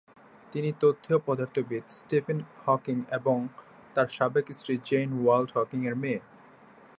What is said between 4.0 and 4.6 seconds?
সাবেক